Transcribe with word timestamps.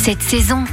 cette 0.00 0.22
saison. 0.22 0.64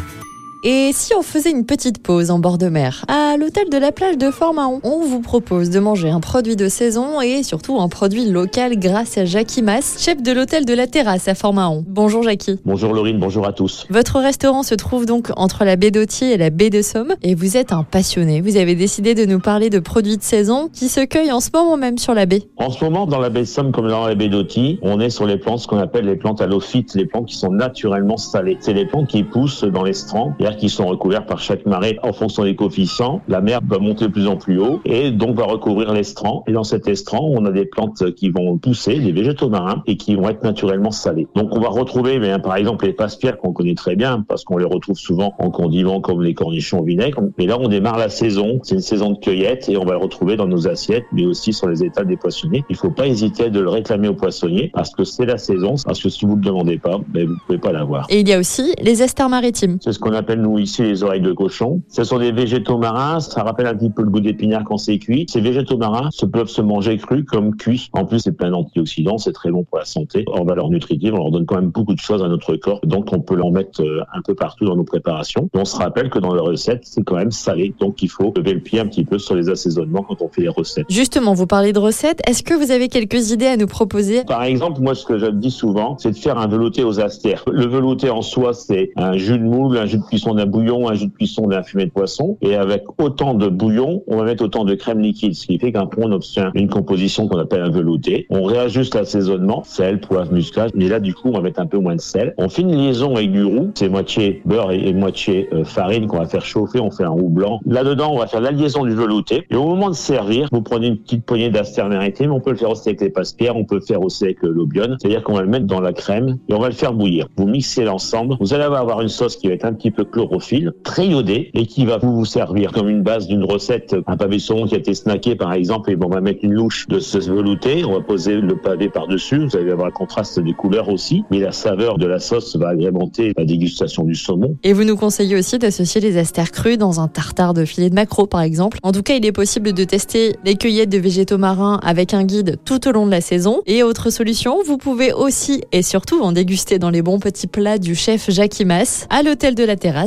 Et 0.64 0.90
si 0.92 1.14
on 1.14 1.22
faisait 1.22 1.52
une 1.52 1.66
petite 1.66 2.02
pause 2.02 2.32
en 2.32 2.40
bord 2.40 2.58
de 2.58 2.68
mer 2.68 3.06
À 3.08 3.38
l'hôtel 3.38 3.70
de 3.70 3.78
la 3.78 3.92
plage 3.92 4.18
de 4.18 4.32
Fort-Mahon, 4.32 4.80
on 4.84 5.06
vous 5.06 5.22
propose 5.22 5.70
de 5.70 5.80
manger 5.80 6.10
un 6.10 6.20
produit 6.20 6.56
de 6.56 6.68
saison 6.68 7.22
et 7.22 7.44
surtout 7.44 7.80
un 7.80 7.90
produit 7.90 8.26
local 8.26 8.80
grâce 8.80 9.20
à 9.20 9.26
Jackie 9.26 9.62
Mass, 9.62 9.98
chef 10.00 10.22
de 10.24 10.32
l'hôtel 10.32 10.66
de 10.66 10.74
la 10.74 10.88
terrasse 10.88 11.28
à 11.28 11.36
Fort-Mahon. 11.36 11.86
Bonjour 11.88 12.24
Jackie. 12.24 12.60
Bonjour 12.66 12.92
Laurine, 12.94 13.20
bonjour 13.20 13.46
à 13.46 13.54
tous. 13.54 13.86
Votre 13.92 14.20
restaurant 14.20 14.64
se 14.64 14.74
trouve 14.74 15.06
donc 15.06 15.30
entre 15.38 15.64
la 15.64 15.76
baie 15.76 15.92
d'Autier 15.92 16.34
et 16.34 16.38
la 16.38 16.50
baie 16.50 16.72
de 16.72 16.82
Somme 16.82 17.14
et 17.22 17.36
vous 17.36 17.56
êtes 17.56 17.72
un 17.72 17.84
passionné. 17.84 18.42
Vous 18.42 18.58
avez 18.58 18.74
décidé 18.74 19.14
de 19.14 19.26
nous 19.26 19.40
parler 19.40 19.70
de 19.70 19.80
produits 19.80 20.18
de 20.18 20.24
saison 20.24 20.70
qui 20.74 20.90
se 20.90 21.06
cueillent 21.06 21.32
en 21.32 21.40
ce 21.40 21.50
moment 21.54 21.78
même 21.78 22.00
sur 22.00 22.16
la 22.16 22.26
baie. 22.26 22.42
En 22.58 22.72
ce 22.72 22.84
moment, 22.84 23.06
dans 23.06 23.20
la 23.20 23.30
baie 23.30 23.42
de 23.42 23.46
Somme 23.46 23.72
comme 23.72 23.88
dans 23.88 24.08
la 24.08 24.16
baie 24.16 24.30
d'Autier, 24.30 24.80
on 24.82 25.00
est 25.00 25.12
sur 25.12 25.28
les 25.28 25.38
plantes, 25.38 25.60
ce 25.60 25.68
qu'on 25.68 25.78
appelle 25.78 26.06
les 26.06 26.16
plantes 26.16 26.42
halophytes, 26.42 26.96
les 26.96 27.06
plantes 27.06 27.28
qui 27.28 27.36
sont 27.36 27.52
naturellement 27.52 28.18
salées. 28.18 28.58
C'est 28.60 28.74
les 28.74 28.88
plantes 28.88 29.08
qui 29.08 29.22
poussent 29.24 29.64
dans 29.64 29.84
les 29.84 29.94
strands, 29.94 30.34
c'est-à-dire 30.48 30.60
qui 30.62 30.70
sont 30.70 30.86
recouvertes 30.86 31.28
par 31.28 31.40
chaque 31.40 31.66
marée 31.66 32.00
en 32.04 32.14
fonction 32.14 32.44
des 32.44 32.56
coefficients. 32.56 33.22
La 33.28 33.42
mer 33.42 33.60
va 33.68 33.80
monter 33.80 34.06
de 34.06 34.12
plus 34.12 34.28
en 34.28 34.38
plus 34.38 34.60
haut 34.60 34.80
et 34.86 35.12
donc 35.12 35.36
va 35.36 35.46
recouvrir 35.46 35.92
l'estran. 35.92 36.44
Et 36.48 36.54
dans 36.54 36.64
cet 36.64 36.88
estran, 36.88 37.20
on 37.22 37.46
a 37.46 37.52
des 37.52 37.66
plantes 37.66 38.14
qui 38.16 38.30
vont 38.30 38.58
pousser, 38.58 39.00
des 39.00 39.12
végétaux 39.12 39.50
marins, 39.50 39.84
et 39.88 39.98
qui 39.98 40.16
vont 40.16 40.30
être 40.30 40.44
naturellement 40.44 40.92
salés. 40.92 41.28
Donc 41.36 41.54
on 41.56 41.60
va 41.60 41.68
retrouver, 41.68 42.20
mais, 42.20 42.38
par 42.40 42.56
exemple, 42.56 42.86
les 42.86 42.94
passe-pierres 42.94 43.38
qu'on 43.38 43.52
connaît 43.52 43.76
très 43.76 43.96
bien, 43.96 44.24
parce 44.28 44.46
qu'on 44.46 44.58
les 44.58 44.66
retrouve 44.66 44.98
souvent 44.98 45.34
en 45.40 45.50
condiment 45.50 46.00
comme 46.00 46.24
les 46.24 46.34
cornichons 46.34 46.80
au 46.80 46.84
vinaigre. 46.84 47.22
Mais 47.38 47.46
là, 47.46 47.58
on 47.60 47.68
démarre 47.68 47.98
la 47.98 48.10
saison. 48.10 48.60
C'est 48.64 48.76
une 48.76 48.82
saison 48.82 49.12
de 49.12 49.20
cueillette 49.20 49.68
et 49.68 49.78
on 49.78 49.84
va 49.84 49.94
le 49.94 50.00
retrouver 50.00 50.38
dans 50.38 50.48
nos 50.48 50.68
assiettes, 50.68 51.06
mais 51.12 51.26
aussi 51.26 51.52
sur 51.52 51.68
les 51.68 51.84
étals 51.84 52.08
des 52.08 52.18
poissonniers. 52.18 52.64
Il 52.70 52.78
faut 52.78 52.92
pas 52.92 53.08
hésiter 53.08 53.50
de 53.50 53.60
le 53.60 53.70
réclamer 53.70 54.08
aux 54.08 54.16
poissonniers 54.16 54.72
parce 54.74 54.92
que 54.92 55.04
c'est 55.04 55.26
la 55.26 55.38
saison. 55.38 55.76
Parce 55.86 56.02
que 56.02 56.10
si 56.10 56.26
vous 56.26 56.34
ne 56.34 56.38
le 56.38 56.44
demandez 56.44 56.78
pas, 56.78 57.00
ben, 57.10 57.28
vous 57.28 57.36
pouvez 57.46 57.60
pas 57.60 57.72
l'avoir. 57.72 58.06
Et 58.10 58.22
il 58.22 58.30
y 58.30 58.34
a 58.34 58.40
aussi 58.40 58.74
les 58.82 59.04
esters 59.04 59.30
maritimes. 59.30 59.78
C'est 59.82 59.92
ce 59.92 60.00
qu'on 60.00 60.14
appelle 60.14 60.37
nous 60.38 60.60
ici 60.60 60.84
les 60.84 61.04
oreilles 61.04 61.22
de 61.22 61.34
cochon. 61.34 61.82
Ce 61.90 62.04
sont 62.04 62.20
des 62.20 62.32
végétaux 62.32 62.78
marins, 62.78 63.20
ça 63.20 63.44
rappelle 63.44 63.68
un 63.68 63.76
petit 63.76 63.90
peu 63.90 64.04
le 64.04 64.10
goût 64.10 64.20
d'épinard 64.20 64.64
quand 64.64 64.78
c'est 64.78 65.00
cuit. 65.00 65.26
Ces 65.30 65.42
végétaux 65.42 65.78
marins 65.78 66.10
se 66.12 66.26
peuvent 66.26 66.50
se 66.50 66.62
manger 66.62 66.98
crus 66.98 67.26
comme 67.26 67.56
cuits. 67.56 67.90
En 67.94 68.06
plus, 68.06 68.20
c'est 68.20 68.32
plein 68.32 68.52
d'antioxydants, 68.52 69.18
c'est 69.18 69.34
très 69.34 69.52
bon 69.52 69.64
pour 69.64 69.78
la 69.80 69.86
santé. 69.86 70.26
En 70.32 70.46
valeur 70.46 70.70
nutritive, 70.70 71.14
on 71.14 71.18
leur 71.18 71.32
donne 71.32 71.46
quand 71.46 71.56
même 71.56 71.70
beaucoup 71.70 71.94
de 71.94 72.00
choses 72.00 72.24
à 72.24 72.28
notre 72.28 72.56
corps, 72.56 72.80
donc 72.84 73.10
on 73.12 73.20
peut 73.20 73.36
l'en 73.36 73.52
mettre 73.52 73.82
euh, 73.84 74.02
un 74.14 74.22
peu 74.22 74.36
partout 74.36 74.66
dans 74.66 74.76
nos 74.76 74.84
préparations. 74.84 75.50
Et 75.54 75.58
on 75.58 75.66
se 75.66 75.76
rappelle 75.76 76.10
que 76.10 76.20
dans 76.20 76.34
les 76.34 76.42
recettes, 76.42 76.82
c'est 76.84 77.04
quand 77.04 77.16
même 77.16 77.32
salé, 77.32 77.74
donc 77.80 78.02
il 78.02 78.10
faut 78.10 78.34
lever 78.36 78.54
le 78.54 78.62
pied 78.62 78.80
un 78.80 78.88
petit 78.88 79.06
peu 79.06 79.20
sur 79.20 79.36
les 79.36 79.50
assaisonnements 79.50 80.04
quand 80.04 80.22
on 80.22 80.30
fait 80.30 80.42
les 80.42 80.50
recettes. 80.50 80.86
Justement, 80.90 81.34
vous 81.34 81.48
parlez 81.48 81.74
de 81.74 81.80
recettes. 81.80 82.22
Est-ce 82.28 82.44
que 82.44 82.54
vous 82.54 82.72
avez 82.72 82.88
quelques 82.88 83.32
idées 83.32 83.48
à 83.48 83.58
nous 83.58 83.68
proposer? 83.68 84.24
Par 84.26 84.44
exemple, 84.44 84.82
moi, 84.82 84.96
ce 84.96 85.06
que 85.06 85.18
je 85.18 85.28
dis 85.28 85.52
souvent, 85.52 85.98
c'est 85.98 86.12
de 86.12 86.18
faire 86.18 86.38
un 86.38 86.48
velouté 86.48 86.84
aux 86.84 87.00
astères. 87.00 87.44
Le 87.52 87.66
velouté 87.66 88.10
en 88.10 88.22
soi, 88.22 88.54
c'est 88.54 88.92
un 88.96 89.18
jus 89.18 89.38
de 89.38 89.44
moule, 89.44 89.78
un 89.78 89.86
jus 89.86 89.98
de 89.98 90.04
cuisson 90.04 90.27
d'un 90.34 90.46
bouillon, 90.46 90.90
un 90.90 90.94
jus 90.94 91.08
de 91.08 91.14
cuisson 91.14 91.48
d'un 91.48 91.64
fumet 91.64 91.86
de 91.86 91.92
poisson. 91.92 92.38
Et 92.42 92.56
avec 92.56 92.84
autant 93.00 93.34
de 93.34 93.48
bouillon, 93.48 94.04
on 94.08 94.18
va 94.18 94.24
mettre 94.24 94.44
autant 94.44 94.66
de 94.66 94.76
crème 94.76 95.00
liquide, 95.00 95.34
ce 95.34 95.48
qui 95.48 95.60
fait 95.60 95.72
qu'un 95.72 95.88
on 95.98 96.12
obtient 96.12 96.52
une 96.54 96.70
composition 96.70 97.28
qu'on 97.28 97.40
appelle 97.40 97.62
un 97.62 97.70
velouté. 97.70 98.28
On 98.30 98.44
réajuste 98.44 98.96
l'assaisonnement, 98.96 99.64
sel, 99.64 100.00
poivre, 100.00 100.32
muscade. 100.32 100.72
Mais 100.76 100.88
là, 100.88 101.00
du 101.00 101.14
coup, 101.14 101.30
on 101.30 101.32
va 101.32 101.42
mettre 101.42 101.60
un 101.60 101.66
peu 101.66 101.78
moins 101.78 101.96
de 101.96 102.02
sel. 102.02 102.34
On 102.38 102.50
fait 102.50 102.62
une 102.62 102.76
liaison 102.76 103.16
avec 103.16 103.32
du 103.32 103.44
roux. 103.44 103.72
C'est 103.76 103.90
moitié 103.90 104.42
beurre 104.46 104.72
et, 104.72 104.94
moitié 104.94 105.50
euh, 105.54 105.64
farine 105.64 106.08
qu'on 106.08 106.20
va 106.20 106.26
faire 106.26 106.46
chauffer. 106.46 106.80
On 106.80 106.92
fait 106.92 107.04
un 107.04 107.10
roux 107.10 107.30
blanc. 107.30 107.60
Là-dedans, 107.66 108.12
on 108.14 108.20
va 108.20 108.28
faire 108.28 108.42
la 108.42 108.52
liaison 108.52 108.86
du 108.86 108.94
velouté. 108.94 109.46
Et 109.50 109.56
au 109.56 109.66
moment 109.66 109.90
de 109.90 109.96
servir, 109.96 110.50
vous 110.52 110.62
prenez 110.62 110.88
une 110.88 110.98
petite 110.98 111.26
poignée 111.26 111.50
d'astère 111.50 111.90
maritime. 111.90 112.32
On 112.32 112.40
peut 112.40 112.52
le 112.52 112.58
faire 112.58 112.70
aussi 112.70 112.90
avec 112.90 113.02
les 113.02 113.10
passe-pierres. 113.10 113.56
On 113.56 113.66
peut 113.66 113.76
le 113.76 113.82
faire 113.82 114.02
aussi 114.02 114.26
avec 114.26 114.44
euh. 114.44 114.54
C'est-à-dire 115.00 115.24
qu'on 115.24 115.34
va 115.34 115.42
le 115.42 115.48
mettre 115.48 115.66
dans 115.66 115.80
la 115.80 115.94
crème 115.94 116.38
et 116.50 116.54
on 116.54 116.60
va 116.60 116.68
le 116.68 116.74
faire 116.74 116.94
bouillir. 116.94 117.28
Vous 117.38 117.48
mixez 117.48 117.84
l'ensemble. 117.84 118.36
Vous 118.40 118.54
allez 118.54 118.64
avoir 118.64 119.02
une 119.02 119.08
sauce 119.08 119.36
qui 119.36 119.48
va 119.48 119.54
être 119.54 119.66
un 119.66 119.74
petit 119.74 119.92
peu 119.92 120.04
chlorophylle, 120.18 120.74
très 120.84 121.08
iodée 121.08 121.52
et 121.54 121.68
qui 121.68 121.86
va 121.86 122.00
vous 122.00 122.26
servir 122.26 122.72
comme 122.72 122.90
une 122.90 123.04
base 123.04 123.28
d'une 123.28 123.44
recette. 123.44 123.96
Un 124.08 124.18
pavé 124.18 124.40
saumon 124.40 124.66
qui 124.66 124.74
a 124.74 124.80
été 124.80 124.96
snacké, 124.96 125.36
par 125.36 125.54
exemple, 125.54 125.92
et 125.92 125.96
bon, 125.96 126.08
on 126.08 126.10
va 126.10 126.22
mettre 126.22 126.40
une 126.42 126.54
louche 126.54 126.88
de 126.88 127.00
ce 127.00 127.20
velouté. 127.20 127.86
On 127.86 127.94
va 127.94 128.02
poser 128.02 128.36
le 128.36 128.58
pavé 128.58 128.90
par-dessus. 128.90 129.46
Vous 129.46 129.56
allez 129.56 129.72
avoir 129.72 129.88
le 129.88 129.94
contraste 129.94 130.40
des 130.40 130.54
couleurs 130.54 130.90
aussi. 130.90 131.24
Mais 131.30 131.40
la 131.40 131.52
saveur 131.52 132.00
de 132.00 132.08
la 132.08 132.20
sauce 132.20 132.56
va 132.56 132.70
agrémenter 132.70 133.34
la 133.38 133.46
dégustation 133.46 134.04
du 134.06 134.16
saumon. 134.16 134.58
Et 134.64 134.74
vous 134.74 134.86
nous 134.86 134.96
conseillez 134.96 135.36
aussi 135.36 135.60
d'associer 135.60 136.02
les 136.02 136.18
astères 136.18 136.52
crus 136.52 136.80
dans 136.80 137.00
un 137.00 137.08
tartare 137.08 137.54
de 137.54 137.66
filet 137.66 137.90
de 137.90 137.96
maquereau, 137.96 138.26
par 138.26 138.42
exemple. 138.42 138.80
En 138.82 138.92
tout 138.92 139.04
cas, 139.04 139.16
il 139.16 139.26
est 139.26 139.32
possible 139.32 139.74
de 139.74 139.84
tester 139.84 140.36
les 140.44 140.56
cueillettes 140.56 140.90
de 140.90 140.98
végétaux 140.98 141.38
marins 141.38 141.80
avec 141.84 142.16
un 142.16 142.24
guide 142.24 142.58
tout 142.66 142.88
au 142.88 142.92
long 142.92 143.06
de 143.06 143.12
la 143.12 143.22
saison. 143.22 143.62
Et 143.68 143.84
autre 143.84 144.10
solution, 144.10 144.58
vous 144.66 144.78
pouvez 144.78 145.14
aussi 145.14 145.62
et 145.72 145.84
surtout 145.84 146.22
en 146.22 146.32
déguster 146.32 146.80
dans 146.80 146.90
les 146.90 147.04
bons 147.04 147.20
petits 147.20 147.48
plats 147.48 147.78
du 147.78 147.94
chef 147.94 148.32
Jackie 148.32 148.66
Mass 148.66 149.06
à 149.12 149.22
l'hôtel 149.22 149.54
de 149.54 149.64
la 149.64 149.76
terrasse 149.76 150.07